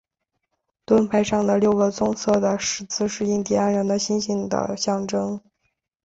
[0.83, 5.39] 盾牌上的六个棕色的十字是印第安人的星星的象征。